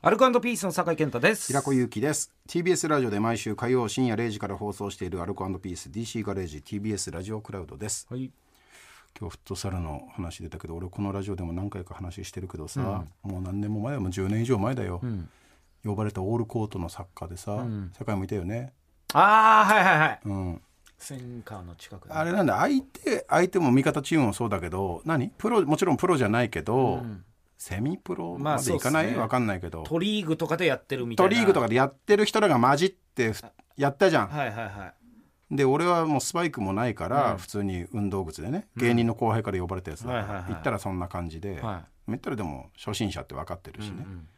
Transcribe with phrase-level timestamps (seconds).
[0.00, 1.48] アルコピースの酒井健太です。
[1.48, 2.32] 平子祐希です。
[2.48, 8.30] TBS ラジオで毎週火曜深夜0時から放送しているアルコピース DC ガレージ TBS ラジオクラウドです、はい。
[9.18, 15.00] 今日フットサルの話出たけど俺このラジオでも何回か話してるけどさ、もう何年も前もう10年以上前だよ、
[15.84, 17.66] 呼ばれたオールコートの作家でさ、
[17.98, 18.72] 酒井もいたよね。
[19.14, 20.20] ああはいはいはい。
[20.26, 20.62] うん。
[20.96, 25.30] センカーの近くであれなんだ相手相手も味方チームもそうだけど何？
[25.30, 27.02] プロもちろんプロじゃないけど、
[27.58, 29.20] セミプロまあまでいかない、そうっすね。
[29.20, 29.82] わかんないけど。
[29.82, 31.30] トリーグとかでやってるみたいな。
[31.30, 33.42] トリーグとかでやってる人らが混じってふ
[33.76, 34.92] やったじゃん、はいはいは
[35.50, 35.56] い。
[35.56, 40.52] で俺はもうスパイクもないから、普通に運動靴でね芸人の後輩から呼ばれたやつだから、はいはいはい。
[40.54, 44.28] 行ったらそんな感じで、は言ったらでも初心者って分かってるしね、うん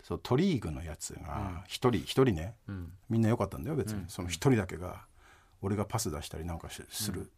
[0.00, 2.92] そうトリーグのやつが一人一人ね、ん。
[3.10, 5.02] みんな良かったんだよ別に、その一人だけが
[5.60, 7.30] 俺がパス出したりなんかしする、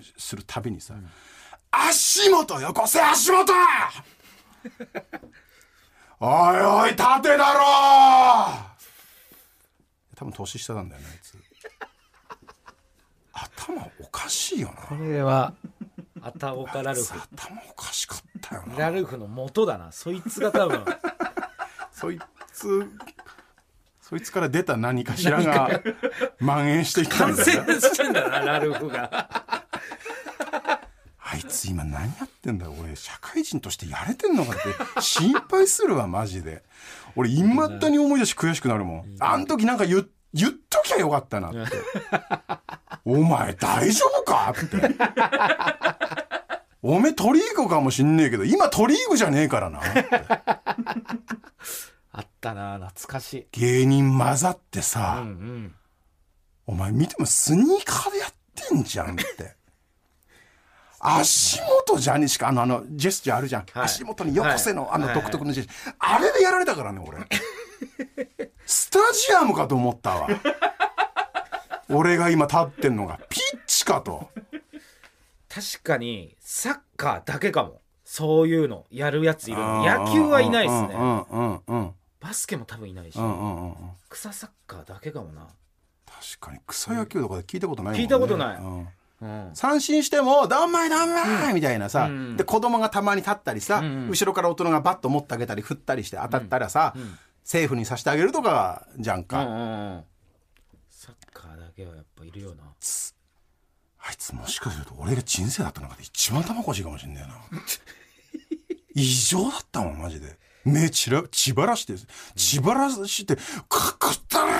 [0.00, 0.94] しするたびにさ
[1.72, 3.52] 「足元よこせ足元!」
[6.20, 7.62] おいおい縦だろ
[10.14, 11.36] 多分年下なんだよねあいつ。
[13.32, 14.74] 頭おかしいよな。
[14.82, 15.54] これは
[16.20, 17.12] アタオカラルフ。
[17.14, 18.76] 頭おかしかったよな。
[18.76, 19.90] ラルフの元だな。
[19.90, 20.84] そいつが多分。
[21.92, 22.20] そい
[22.52, 22.88] つ
[24.00, 25.80] そいつから出た何かしらが
[26.38, 29.41] 蔓延していったん完だよね成してんだなラルフが
[31.32, 32.74] あいつ今何やってんだよ。
[32.78, 35.00] 俺社会人としてやれてんのかって。
[35.00, 36.62] 心配するわマジで。
[37.16, 39.16] 俺いまだに思い出し悔しくなるもん。
[39.18, 41.78] あん時なんか言言っときゃよかったなって。
[43.06, 44.94] お前大丈夫かって。
[46.82, 49.80] おめえトリーグかもしんねえけど今トリーグじゃねえからな
[52.10, 53.46] あったな懐かしい。
[53.52, 55.74] 芸人混ざってさ、うんうん。
[56.66, 58.34] お前見てもスニーカーでやっ
[58.68, 59.56] てんじゃんって。
[61.04, 63.66] 足元じゃにしか、あの、あの、ジェスチャーあるじゃん。
[63.72, 65.94] はい足元によこせの、はいあの独特のジェスチャー。
[65.98, 67.18] あれでやられたからね、俺。
[68.64, 70.28] スタジアムかと思ったわ。
[71.88, 74.30] 俺が今立ってんのが、ピッチかと。
[75.48, 81.92] 確かにサッカーだけかもそういうのやるやついるの野球はいないですねうんうんうんうん。
[82.20, 83.74] バスケも多分いないしうんうんうんうん。
[84.08, 85.46] 草サッカーだけかもな
[86.06, 88.02] 確かに草野球とかで聞いたことないもんね。
[88.02, 88.88] 聞いたことないうんうん
[89.54, 92.36] 三振しても、どんまいどんまいみたいなさ、うん。
[92.36, 96.94] で、子供がたまに立ったりさ、うん後ろから大人がバット持ってあげたり振ったりして当たったらさ、
[97.44, 99.38] セーフにさせてあげるとかじゃんか。
[100.88, 102.64] サッカーだけはやっぱいるよな。
[104.04, 107.36] あいつもしかすると俺が人生だった中で一番頭おかしいかもしんねえな。
[108.94, 110.38] 異常だったもん、マジで。
[110.64, 111.94] 目ちら、血ばらして、
[112.36, 113.36] 血ばらして、
[113.68, 114.52] かくったら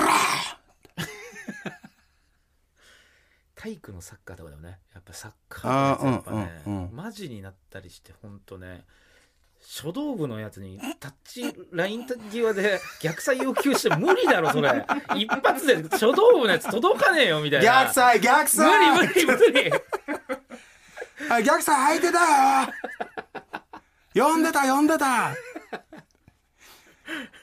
[3.62, 4.80] 体育のサッカーとかでもね。
[4.92, 6.96] やっぱサッカーのやつやっぱね、うんうんうん。
[6.96, 8.84] マジになったりしてほんとね
[9.60, 14.84] 書道部のやつにタッチライン際で逆サイ要求して無理だろそれ。
[15.14, 17.84] 一発で書道部のやつ届かねえよみたいな。
[17.84, 18.98] 逆サイ逆サイ。
[18.98, 19.72] 無理無理無理。
[21.30, 22.20] あ逆サイ相手だ
[24.16, 24.26] よ。
[24.26, 25.30] 呼んでた呼んでた。
[25.30, 25.36] ね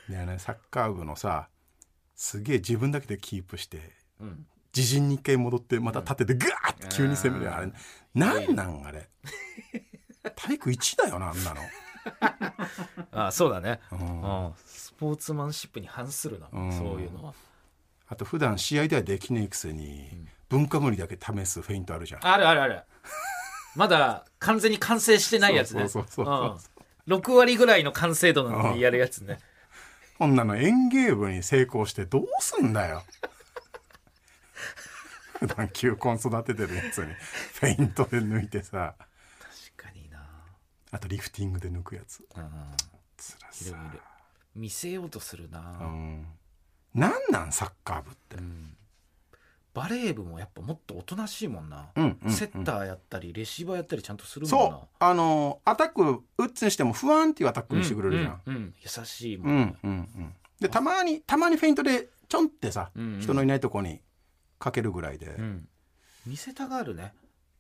[0.10, 1.48] えねサッカー部のさ
[2.18, 4.46] すげえ自分だけでキープしてうん
[4.80, 7.72] 自陣に一回戻ってまた立ててガーッて急に攻めるあれ
[8.14, 9.10] なんなんあれ？
[10.36, 11.62] 体育1だよなあんなの。
[13.28, 13.96] あそうだね、ん。
[13.96, 13.96] う
[14.50, 16.72] んスポーツマンシップに反するな、ん。
[16.72, 17.34] そういうのは。
[18.08, 22.26] あと普段試合ではできねえくせに文化無理だけ試すフェイントあるじゃん。
[22.26, 22.82] あるあるある。
[23.76, 25.88] まだ完全に完成してないやつね。
[25.88, 26.80] そうそうそうそううん
[27.10, 29.40] 6割ぐらいの完成度なのにやるやつね
[30.20, 33.04] こんなの園芸部に成功してどうすんだよ
[35.40, 37.06] 普段球根育ててるやつに
[37.54, 38.96] フェイントで抜いてさ。
[39.78, 40.20] 確かにな。
[40.92, 42.20] あとリフティングで抜くやつ。
[42.36, 42.44] うん
[43.18, 43.76] つらさ
[44.56, 46.26] 見せようとするな、うん。
[46.94, 47.52] なんなん？
[47.52, 48.38] サッカー部って、
[49.74, 52.32] バレー部もやっぱもっとおとなしいもんな、うんうんうん。
[52.32, 54.70] セッターやったりレシーバーやったりちゃんとするもんな。
[54.70, 54.88] そう。
[55.00, 58.74] あのアタック打つにしても不安っていうアタックにしてくれるじゃん、うんうんうん。
[58.82, 60.34] 優しいも、うんんうんうん。
[60.60, 63.22] でたまにたまにフェイントでちょんってさ、うんうん。
[63.22, 64.02] 人のいないとこに
[64.60, 65.68] かけるぐらいで、うん。
[66.28, 67.14] 見せたがるね。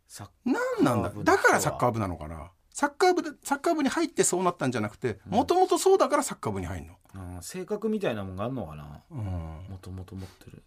[0.07, 1.24] サッなんなんだ？
[1.24, 2.51] だからサッカー部なのかな？
[2.72, 9.01] サッカー部でサッカー部に入ってそうなったんじゃなくてもともとそうだからサッカー部に入るの、うん性格みたいなもんがあんのかな？
[9.12, 10.63] うん、もともと持ってる。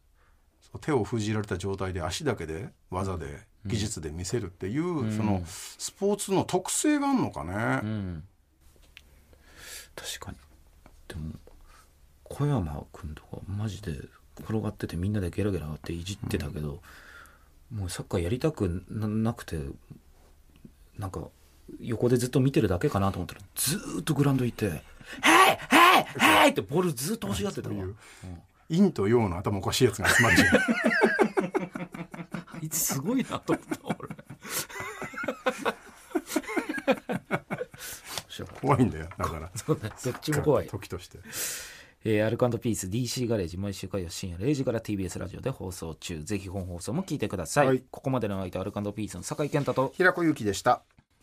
[0.80, 8.24] 手を封じられた状態で足だけで技で技術で見せるっていう、そのスポーツの特性があるのかね、うん。
[9.94, 10.38] 確かに。
[11.08, 11.34] でも
[12.24, 13.92] 小山君とかマジで
[14.40, 16.80] 転がっててみんなでゲラゲラっていじってたけど、
[17.74, 19.58] もうサッカーやりたくななくて
[20.98, 21.28] なんか
[21.80, 24.82] 横でずっと見てるだけかなと思ったらずーっとグラウンドいて
[25.22, 27.74] 「はいはい「はい!」ってボールずっと欲しがってたわ、
[28.68, 30.60] 陰と陽の頭おかしいやつが集まるじゃんあ
[32.60, 34.08] いつすごいなと思った俺。
[38.60, 39.50] 怖いんだよだから。
[39.54, 40.68] そうだどっちも怖い。
[40.68, 41.18] 時として
[42.04, 46.22] えーアルカンドピース DC ガレージ毎週火曜深夜0時から TBS ラジオで放送中。
[46.22, 47.82] ぜひ本放送も聞いてください、はい。
[47.90, 50.82] ここまでの相手アルカンドピースの酒井健太と平子ゆきでした